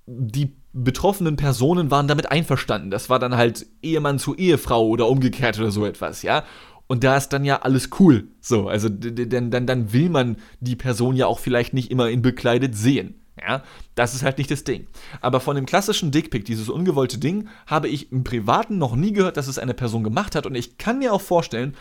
[0.08, 2.90] die betroffenen Personen waren damit einverstanden.
[2.90, 6.44] Das war dann halt Ehemann zu Ehefrau oder umgekehrt oder so etwas, ja.
[6.88, 8.30] Und da ist dann ja alles cool.
[8.42, 12.24] So, also dann, dann, dann will man die Person ja auch vielleicht nicht immer in
[12.24, 13.23] bekleidet sehen.
[13.42, 13.64] Ja,
[13.96, 14.88] das ist halt nicht das Ding.
[15.20, 19.38] Aber von dem klassischen Dickpick, dieses ungewollte Ding, habe ich im Privaten noch nie gehört,
[19.38, 20.46] dass es eine Person gemacht hat.
[20.46, 21.76] Und ich kann mir auch vorstellen,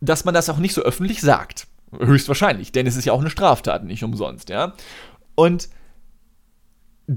[0.00, 1.66] dass man das auch nicht so öffentlich sagt.
[1.98, 4.74] Höchstwahrscheinlich, denn es ist ja auch eine Straftat, nicht umsonst, ja.
[5.34, 5.68] Und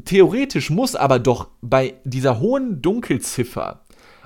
[0.06, 3.82] theoretisch muss aber doch bei dieser hohen Dunkelziffer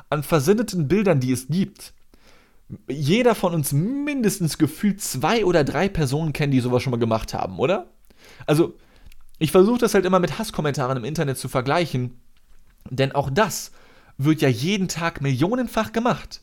[0.09, 1.93] an versendeten Bildern, die es gibt,
[2.87, 7.33] jeder von uns mindestens gefühlt zwei oder drei Personen kennen, die sowas schon mal gemacht
[7.33, 7.87] haben, oder?
[8.45, 8.75] Also,
[9.41, 12.19] ich versuche das halt immer mit Hasskommentaren im Internet zu vergleichen,
[12.89, 13.71] denn auch das
[14.17, 16.41] wird ja jeden Tag millionenfach gemacht.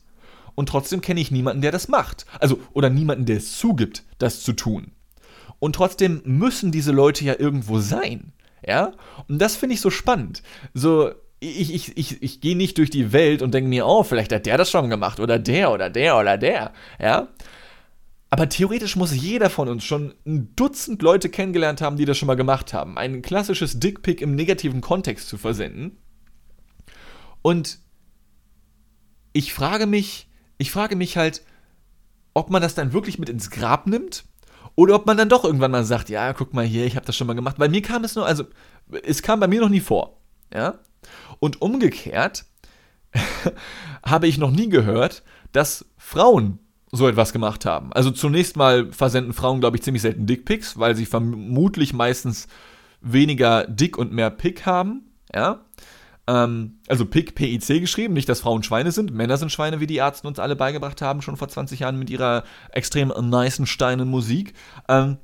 [0.55, 2.25] Und trotzdem kenne ich niemanden, der das macht.
[2.39, 4.91] Also, oder niemanden, der es zugibt, das zu tun.
[5.59, 8.33] Und trotzdem müssen diese Leute ja irgendwo sein.
[8.65, 8.93] Ja?
[9.27, 10.43] Und das finde ich so spannend.
[10.73, 14.33] So, ich, ich, ich, ich gehe nicht durch die Welt und denke mir, oh, vielleicht
[14.33, 16.73] hat der das schon gemacht oder der oder der oder der.
[16.99, 17.29] Ja?
[18.31, 22.27] Aber theoretisch muss jeder von uns schon ein Dutzend Leute kennengelernt haben, die das schon
[22.27, 22.97] mal gemacht haben.
[22.97, 25.97] Ein klassisches Dickpick im negativen Kontext zu versenden.
[27.41, 27.79] Und
[29.33, 31.43] ich frage mich, ich frage mich halt,
[32.33, 34.25] ob man das dann wirklich mit ins Grab nimmt
[34.75, 37.15] oder ob man dann doch irgendwann mal sagt, ja, guck mal hier, ich habe das
[37.15, 37.57] schon mal gemacht.
[37.57, 38.45] Bei mir kam es nur, also
[39.03, 40.21] es kam bei mir noch nie vor,
[40.53, 40.79] ja.
[41.39, 42.45] Und umgekehrt
[44.03, 46.59] habe ich noch nie gehört, dass Frauen
[46.91, 47.93] so etwas gemacht haben.
[47.93, 52.47] Also zunächst mal versenden Frauen, glaube ich, ziemlich selten Dickpics, weil sie vermutlich meistens
[53.01, 55.11] weniger Dick und mehr Pick haben.
[55.33, 55.65] Ja.
[56.27, 59.13] Ähm, also Pick, P-I-C geschrieben, nicht, dass Frauen Schweine sind.
[59.13, 62.09] Männer sind Schweine, wie die Ärzte uns alle beigebracht haben, schon vor 20 Jahren mit
[62.09, 64.53] ihrer extrem nicen Steinen Musik.
[64.87, 65.17] Ähm,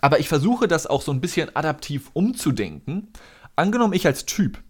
[0.00, 3.08] Aber ich versuche das auch so ein bisschen adaptiv umzudenken.
[3.56, 4.62] Angenommen, ich als Typ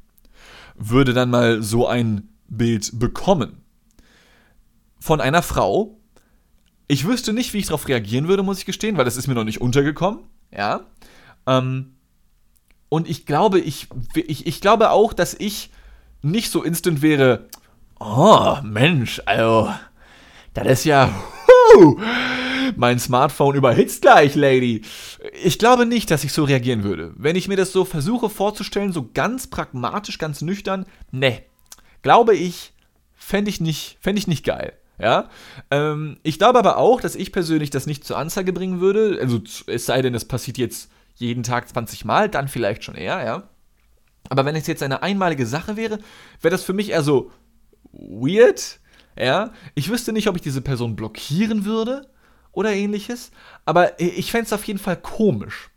[0.76, 3.64] würde dann mal so ein Bild bekommen
[4.98, 5.98] von einer Frau.
[6.86, 9.34] Ich wüsste nicht, wie ich darauf reagieren würde, muss ich gestehen, weil das ist mir
[9.34, 10.20] noch nicht untergekommen.
[10.50, 10.80] Ja.
[11.46, 11.96] Ähm,
[12.88, 15.70] und ich glaube, ich, ich, ich glaube auch, dass ich
[16.22, 17.48] nicht so instant wäre,
[18.00, 19.72] oh Mensch, also,
[20.54, 21.10] das ist ja,
[21.46, 22.00] huh,
[22.76, 24.82] mein Smartphone überhitzt gleich, Lady.
[25.42, 27.12] Ich glaube nicht, dass ich so reagieren würde.
[27.16, 31.42] Wenn ich mir das so versuche vorzustellen, so ganz pragmatisch, ganz nüchtern, ne,
[32.02, 32.72] glaube ich,
[33.14, 34.77] fände ich nicht, fände ich nicht geil.
[35.00, 35.28] Ja,
[35.70, 39.18] ähm, ich glaube aber auch, dass ich persönlich das nicht zur Anzeige bringen würde.
[39.20, 43.24] Also, es sei denn, es passiert jetzt jeden Tag 20 Mal, dann vielleicht schon eher,
[43.24, 43.48] ja.
[44.28, 45.98] Aber wenn es jetzt eine einmalige Sache wäre,
[46.40, 47.30] wäre das für mich eher so
[47.92, 48.80] weird,
[49.16, 49.52] ja.
[49.74, 52.10] Ich wüsste nicht, ob ich diese Person blockieren würde
[52.52, 53.30] oder ähnliches,
[53.64, 55.70] aber ich fände es auf jeden Fall komisch.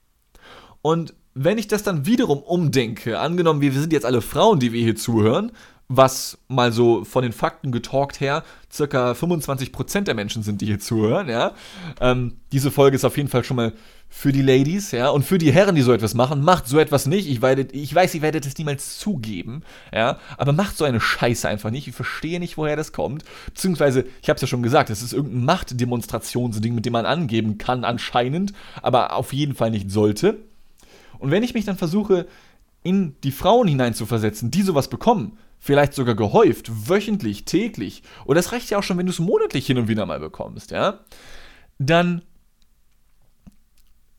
[0.82, 4.82] Und wenn ich das dann wiederum umdenke, angenommen, wir sind jetzt alle Frauen, die wir
[4.82, 5.52] hier zuhören,
[5.94, 10.80] was mal so von den Fakten getalkt her circa 25% der Menschen sind, die hier
[10.80, 11.54] zuhören, ja.
[12.00, 13.74] Ähm, diese Folge ist auf jeden Fall schon mal
[14.08, 17.06] für die Ladies, ja, und für die Herren, die so etwas machen, macht so etwas
[17.06, 17.30] nicht.
[17.30, 21.48] Ich, werdet, ich weiß, ihr werdet es niemals zugeben, ja, aber macht so eine Scheiße
[21.48, 21.88] einfach nicht.
[21.88, 23.26] Ich verstehe nicht, woher das kommt.
[23.48, 27.58] Beziehungsweise, ich habe es ja schon gesagt, es ist irgendein Machtdemonstrationsding, mit dem man angeben
[27.58, 30.38] kann, anscheinend, aber auf jeden Fall nicht sollte.
[31.20, 32.28] Und wenn ich mich dann versuche,
[32.84, 38.70] in die Frauen hineinzuversetzen, die sowas bekommen, vielleicht sogar gehäuft, wöchentlich, täglich, oder es reicht
[38.72, 41.06] ja auch schon, wenn du es monatlich hin und wieder mal bekommst, ja,
[41.78, 42.24] dann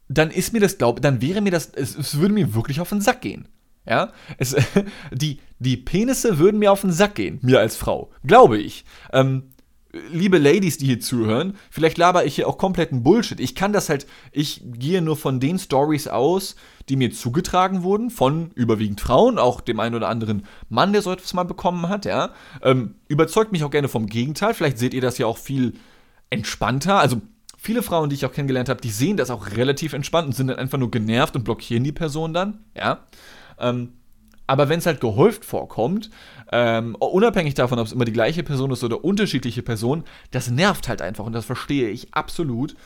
[0.09, 2.91] dann ist mir das, glaube dann wäre mir das, es, es, würde mir wirklich auf
[2.91, 3.49] den Sack gehen.
[3.87, 4.55] Ja, es,
[5.13, 8.85] die, die Penisse würden mir auf den Sack gehen, mir als Frau, glaube ich.
[9.13, 9.52] Ähm,
[9.93, 13.41] liebe Ladies, die hier zuhören, vielleicht laber ich hier auch kompletten Bullshit.
[13.41, 16.57] Ich kann das halt, ich gehe nur von den Stories aus,
[16.89, 21.13] die mir zugetragen wurden, von überwiegend Frauen, auch dem einen oder anderen Mann, der so
[21.13, 22.31] etwas mal bekommen hat, ja.
[22.63, 24.55] Ähm, überzeugt mich auch gerne vom Gegenteil.
[24.55, 25.75] Vielleicht seht ihr das ja auch viel
[26.31, 26.99] entspannter.
[26.99, 27.21] Also
[27.59, 30.49] viele Frauen, die ich auch kennengelernt habe, die sehen das auch relativ entspannt und sind
[30.49, 33.07] dann einfach nur genervt und blockieren die Person dann, ja.
[33.59, 33.93] Ähm,
[34.47, 36.11] aber wenn es halt gehäuft vorkommt,
[36.51, 40.89] ähm, unabhängig davon, ob es immer die gleiche Person ist oder unterschiedliche Personen, das nervt
[40.89, 42.77] halt einfach und das verstehe ich absolut.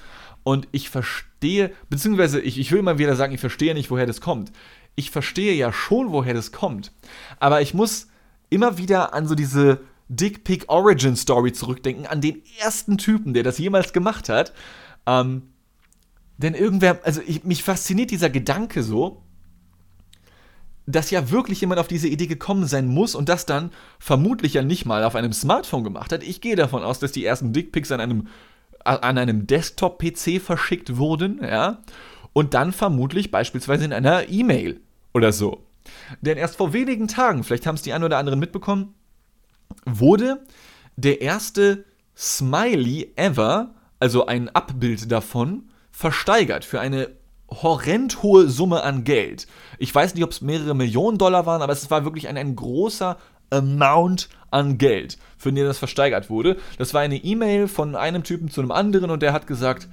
[0.44, 4.20] Und ich verstehe, beziehungsweise ich, ich will mal wieder sagen, ich verstehe nicht, woher das
[4.20, 4.52] kommt.
[4.94, 6.92] Ich verstehe ja schon, woher das kommt.
[7.40, 8.08] Aber ich muss
[8.48, 13.42] immer wieder an so diese Dick Pick Origin Story zurückdenken, an den ersten Typen, der
[13.42, 14.52] das jemals gemacht hat.
[15.04, 15.50] Ähm,
[16.38, 19.22] denn irgendwer, also ich, mich fasziniert dieser Gedanke so,
[20.86, 24.62] dass ja wirklich jemand auf diese Idee gekommen sein muss und das dann vermutlich ja
[24.62, 26.22] nicht mal auf einem Smartphone gemacht hat.
[26.22, 28.28] Ich gehe davon aus, dass die ersten Dickpics an einem,
[28.84, 31.82] an einem Desktop-PC verschickt wurden, ja,
[32.32, 34.80] und dann vermutlich beispielsweise in einer E-Mail
[35.12, 35.62] oder so.
[36.20, 38.94] Denn erst vor wenigen Tagen, vielleicht haben es die einen oder anderen mitbekommen,
[39.84, 40.42] wurde
[40.96, 41.84] der erste
[42.16, 47.08] Smiley ever, also ein Abbild davon, versteigert für eine
[47.50, 49.46] horrend hohe Summe an Geld.
[49.78, 52.56] Ich weiß nicht, ob es mehrere Millionen Dollar waren, aber es war wirklich ein, ein
[52.56, 53.16] großer
[53.50, 56.56] Amount an Geld, für den das versteigert wurde.
[56.78, 59.88] Das war eine E-Mail von einem Typen zu einem anderen und der hat gesagt,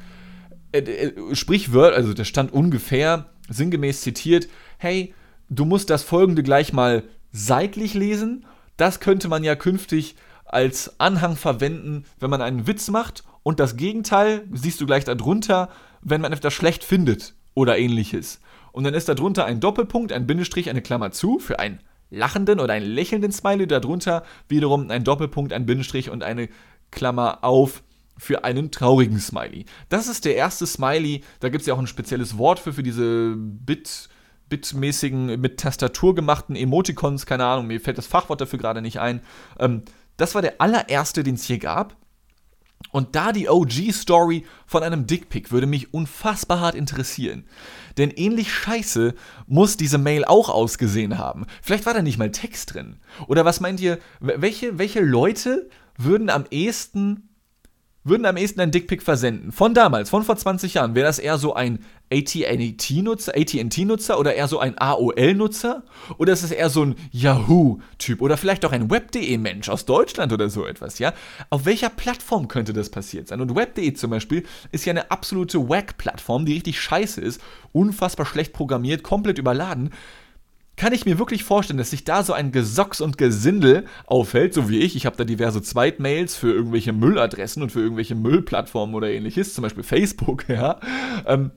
[0.71, 5.13] äh, äh, Sprichwort, also der stand ungefähr sinngemäß zitiert, hey,
[5.49, 8.45] du musst das folgende gleich mal seitlich lesen.
[8.77, 13.23] Das könnte man ja künftig als Anhang verwenden, wenn man einen Witz macht.
[13.43, 15.69] Und das Gegenteil siehst du gleich darunter,
[16.01, 18.39] wenn man etwas schlecht findet oder ähnliches.
[18.71, 22.59] Und dann ist da drunter ein Doppelpunkt, ein Bindestrich, eine Klammer zu für einen lachenden
[22.59, 23.67] oder einen lächelnden Smiley.
[23.67, 26.49] Darunter wiederum ein Doppelpunkt, ein Bindestrich und eine
[26.91, 27.83] Klammer auf
[28.17, 29.65] für einen traurigen Smiley.
[29.89, 31.23] Das ist der erste Smiley.
[31.39, 34.09] Da gibt es ja auch ein spezielles Wort für, für diese Bit-
[34.49, 39.21] bitmäßigen, mit Tastatur gemachten Emoticons, keine Ahnung, mir fällt das Fachwort dafür gerade nicht ein.
[39.57, 39.81] Ähm,
[40.17, 41.95] das war der allererste, den es hier gab.
[42.91, 47.45] Und da die OG-Story von einem Dickpick würde mich unfassbar hart interessieren.
[47.97, 49.15] Denn ähnlich scheiße
[49.47, 51.45] muss diese Mail auch ausgesehen haben.
[51.61, 52.97] Vielleicht war da nicht mal Text drin.
[53.27, 57.29] Oder was meint ihr, welche, welche Leute würden am ehesten
[58.03, 59.51] würden am ehesten ein Dickpick versenden.
[59.51, 61.79] Von damals, von vor 20 Jahren, wäre das eher so ein
[62.13, 65.83] AT&T-Nutzer, AT&T-Nutzer oder eher so ein AOL-Nutzer?
[66.17, 70.49] Oder ist es eher so ein Yahoo-Typ oder vielleicht auch ein Web.de-Mensch aus Deutschland oder
[70.49, 71.13] so etwas, ja?
[71.49, 73.41] Auf welcher Plattform könnte das passiert sein?
[73.41, 78.53] Und Web.de zum Beispiel ist ja eine absolute Wack-Plattform, die richtig scheiße ist, unfassbar schlecht
[78.53, 79.89] programmiert, komplett überladen
[80.75, 84.69] kann ich mir wirklich vorstellen, dass sich da so ein Gesocks und Gesindel aufhält, so
[84.69, 84.95] wie ich.
[84.95, 89.61] Ich habe da diverse Zweitmails für irgendwelche Mülladressen und für irgendwelche Müllplattformen oder ähnliches, zum
[89.61, 90.79] Beispiel Facebook, ja.
[91.27, 91.51] Ähm,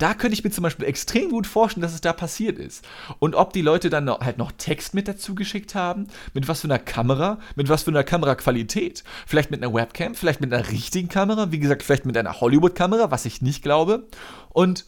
[0.00, 2.82] Da könnte ich mir zum Beispiel extrem gut vorstellen, dass es da passiert ist.
[3.18, 6.62] Und ob die Leute dann noch, halt noch Text mit dazu geschickt haben, mit was
[6.62, 9.04] für einer Kamera, mit was für einer Kameraqualität.
[9.26, 13.10] Vielleicht mit einer Webcam, vielleicht mit einer richtigen Kamera, wie gesagt, vielleicht mit einer Hollywood-Kamera,
[13.10, 14.08] was ich nicht glaube.
[14.48, 14.86] Und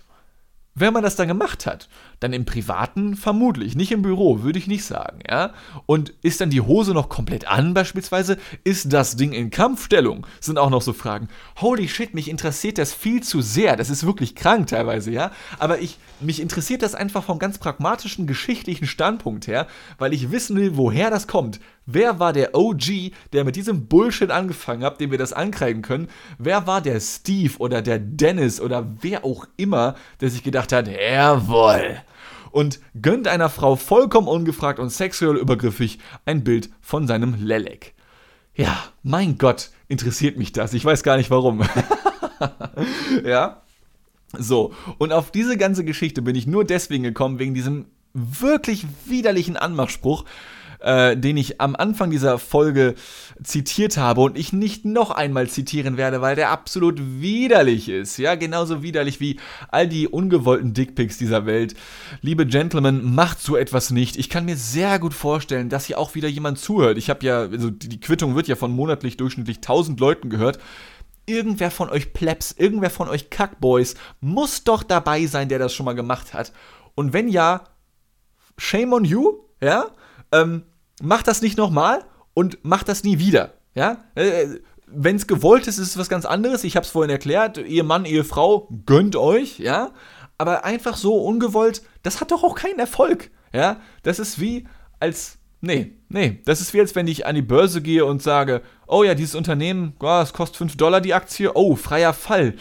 [0.74, 1.88] wenn man das dann gemacht hat,
[2.20, 5.52] dann im Privaten vermutlich, nicht im Büro, würde ich nicht sagen, ja.
[5.87, 8.38] Und ist dann die Hose noch komplett an beispielsweise?
[8.64, 10.26] Ist das Ding in Kampfstellung?
[10.40, 11.28] Sind auch noch so Fragen.
[11.61, 13.76] Holy shit, mich interessiert das viel zu sehr.
[13.76, 15.30] Das ist wirklich krank teilweise, ja.
[15.58, 19.66] Aber ich, mich interessiert das einfach vom ganz pragmatischen, geschichtlichen Standpunkt her,
[19.98, 21.61] weil ich wissen will, woher das kommt.
[21.86, 26.08] Wer war der OG, der mit diesem Bullshit angefangen hat, dem wir das ankreiden können?
[26.38, 30.88] Wer war der Steve oder der Dennis oder wer auch immer, der sich gedacht hat,
[30.88, 32.00] jawohl,
[32.52, 37.94] und gönnt einer Frau vollkommen ungefragt und sexuell übergriffig ein Bild von seinem Lelek.
[38.54, 40.74] Ja, mein Gott, interessiert mich das.
[40.74, 41.62] Ich weiß gar nicht warum.
[43.24, 43.62] ja.
[44.38, 49.56] So, und auf diese ganze Geschichte bin ich nur deswegen gekommen, wegen diesem wirklich widerlichen
[49.56, 50.24] Anmachspruch,
[50.82, 52.94] äh, den ich am Anfang dieser Folge
[53.42, 58.18] zitiert habe und ich nicht noch einmal zitieren werde, weil der absolut widerlich ist.
[58.18, 61.74] Ja, genauso widerlich wie all die ungewollten Dickpics dieser Welt.
[62.20, 64.16] Liebe Gentlemen, macht so etwas nicht.
[64.16, 66.98] Ich kann mir sehr gut vorstellen, dass hier auch wieder jemand zuhört.
[66.98, 70.58] Ich habe ja, also die Quittung wird ja von monatlich durchschnittlich 1000 Leuten gehört
[71.26, 75.86] irgendwer von euch Plebs, irgendwer von euch Kackboys muss doch dabei sein, der das schon
[75.86, 76.52] mal gemacht hat.
[76.94, 77.64] Und wenn ja,
[78.58, 79.86] shame on you, ja?
[80.32, 80.64] Ähm,
[81.00, 83.55] macht das nicht nochmal und macht das nie wieder.
[83.74, 84.05] Ja?
[84.14, 86.64] Äh, Wenn es gewollt ist, ist es was ganz anderes.
[86.64, 87.59] Ich habe es vorhin erklärt.
[87.59, 89.92] Ehemann, Ehefrau, gönnt euch, ja.
[90.38, 93.31] Aber einfach so ungewollt, das hat doch auch keinen Erfolg.
[93.52, 94.66] Ja, das ist wie
[94.98, 96.40] als Nee, nee.
[96.44, 99.37] Das ist wie als wenn ich an die Börse gehe und sage, oh ja, dieses
[99.37, 102.55] Unternehmen, oh, es kostet 5 Dollar die Aktie, oh, freier Fall.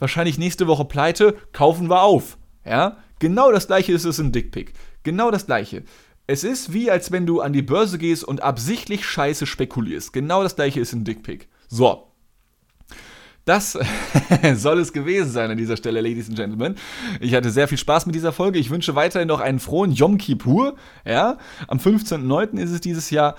[0.00, 2.38] Wahrscheinlich nächste Woche pleite, kaufen wir auf.
[2.66, 2.96] Ja?
[3.20, 4.72] Genau das gleiche ist es im Dickpick.
[5.04, 5.84] Genau das gleiche.
[6.32, 10.14] Es ist wie, als wenn du an die Börse gehst und absichtlich scheiße spekulierst.
[10.14, 11.46] Genau das gleiche ist ein Dickpick.
[11.68, 12.08] So.
[13.44, 13.78] Das
[14.54, 16.76] soll es gewesen sein an dieser Stelle, Ladies and Gentlemen.
[17.20, 18.58] Ich hatte sehr viel Spaß mit dieser Folge.
[18.58, 20.76] Ich wünsche weiterhin noch einen frohen Yom Kippur.
[21.04, 21.36] Ja,
[21.68, 22.56] am 15.09.
[22.56, 23.34] ist es dieses Jahr.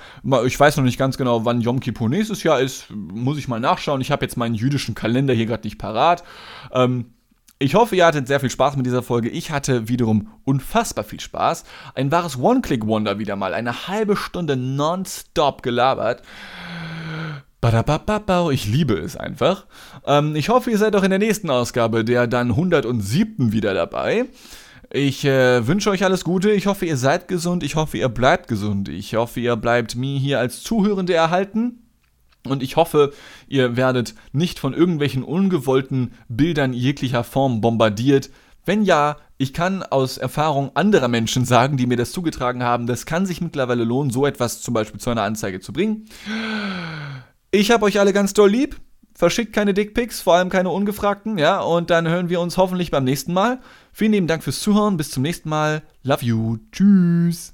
[0.45, 2.91] Ich weiß noch nicht ganz genau, wann Yom Kippur nächstes Jahr ist.
[2.91, 4.01] Muss ich mal nachschauen.
[4.01, 6.23] Ich habe jetzt meinen jüdischen Kalender hier gerade nicht parat.
[6.71, 7.12] Ähm,
[7.63, 9.29] ich hoffe, ihr hattet sehr viel Spaß mit dieser Folge.
[9.29, 11.63] Ich hatte wiederum unfassbar viel Spaß.
[11.95, 13.53] Ein wahres One-Click-Wonder wieder mal.
[13.53, 16.23] Eine halbe Stunde nonstop gelabert.
[18.51, 19.65] Ich liebe es einfach.
[20.05, 23.53] Ähm, ich hoffe, ihr seid auch in der nächsten Ausgabe, der dann 107.
[23.53, 24.25] wieder dabei.
[24.91, 26.51] Ich äh, wünsche euch alles Gute.
[26.51, 27.63] Ich hoffe, ihr seid gesund.
[27.63, 28.89] Ich hoffe, ihr bleibt gesund.
[28.89, 31.82] Ich hoffe, ihr bleibt mir hier als Zuhörende erhalten.
[32.47, 33.13] Und ich hoffe,
[33.47, 38.29] ihr werdet nicht von irgendwelchen ungewollten Bildern jeglicher Form bombardiert.
[38.65, 43.05] Wenn ja, ich kann aus Erfahrung anderer Menschen sagen, die mir das zugetragen haben, das
[43.05, 46.05] kann sich mittlerweile lohnen, so etwas zum Beispiel zu einer Anzeige zu bringen.
[47.51, 48.79] Ich habe euch alle ganz doll lieb.
[49.15, 53.03] Verschickt keine Dickpics, vor allem keine ungefragten, ja, und dann hören wir uns hoffentlich beim
[53.03, 53.59] nächsten Mal.
[53.91, 55.83] Vielen lieben Dank fürs Zuhören, bis zum nächsten Mal.
[56.01, 56.57] Love you.
[56.71, 57.52] Tschüss.